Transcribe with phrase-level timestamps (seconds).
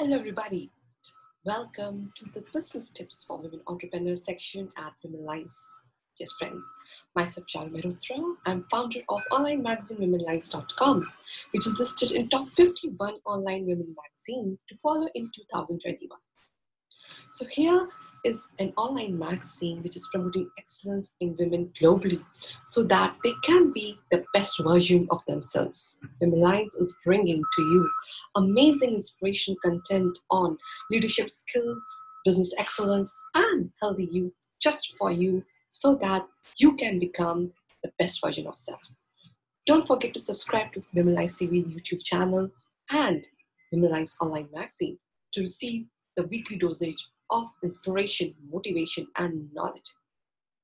[0.00, 0.70] Hello, everybody.
[1.44, 5.56] Welcome to the Business Tips for Women Entrepreneurs section at Womenlize.
[6.20, 6.64] Yes, friends,
[7.16, 8.22] myself, Chal Mehrotra.
[8.46, 11.04] I'm founder of online magazine womenlize.com,
[11.52, 16.16] which is listed in top 51 online women magazine to follow in 2021.
[17.32, 17.88] So here
[18.24, 22.22] is an online magazine which is promoting excellence in women globally
[22.64, 25.98] so that they can be the best version of themselves.
[26.22, 27.90] Womenlize is bringing to you
[28.36, 30.56] amazing inspiration content on
[30.90, 36.26] leadership skills, business excellence, and healthy youth just for you so that
[36.58, 38.80] you can become the best version of self.
[39.66, 42.50] Don't forget to subscribe to Womenlize TV YouTube channel
[42.90, 43.26] and
[43.72, 44.98] Womenlize Online Magazine
[45.32, 46.96] to receive the weekly dosage
[47.30, 49.92] of inspiration, motivation, and knowledge.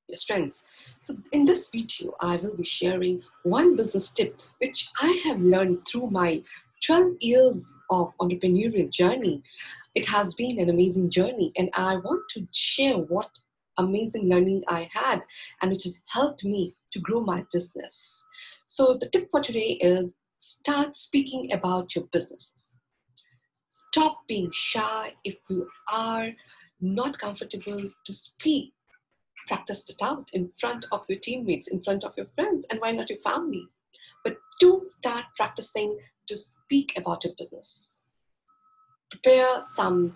[0.09, 0.63] Yes, friends.
[1.01, 5.87] So, in this video, I will be sharing one business tip which I have learned
[5.89, 6.43] through my
[6.85, 9.43] 12 years of entrepreneurial journey.
[9.95, 13.31] It has been an amazing journey, and I want to share what
[13.79, 15.21] amazing learning I had
[15.61, 18.25] and which has helped me to grow my business.
[18.67, 22.77] So, the tip for today is start speaking about your business.
[23.69, 26.29] Stop being shy if you are
[26.85, 28.73] not comfortable to speak.
[29.49, 32.93] Practice it out in front of your teammates, in front of your friends, and why
[32.93, 33.67] not your family?
[34.23, 37.99] But do start practicing to speak about your business.
[39.11, 40.15] Prepare some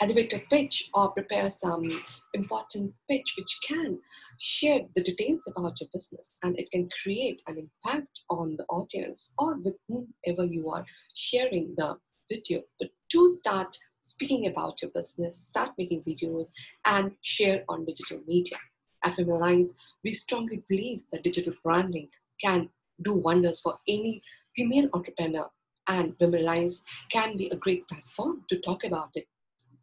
[0.00, 2.02] elevator pitch or prepare some
[2.34, 3.98] important pitch which can
[4.38, 9.32] share the details about your business and it can create an impact on the audience
[9.38, 11.96] or with whomever you are sharing the
[12.30, 12.62] video.
[12.78, 13.76] But do start
[14.08, 16.46] speaking about your business, start making videos,
[16.86, 18.58] and share on digital media.
[19.04, 19.68] At Womenlize,
[20.02, 22.08] we strongly believe that digital branding
[22.42, 22.68] can
[23.02, 24.22] do wonders for any
[24.56, 25.48] female entrepreneur,
[25.88, 29.26] and Womenlize can be a great platform to talk about it.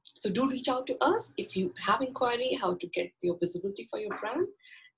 [0.03, 3.87] So do reach out to us if you have inquiry how to get your visibility
[3.89, 4.47] for your brand.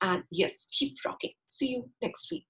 [0.02, 1.34] And yes, keep rocking.
[1.48, 2.48] See you next week.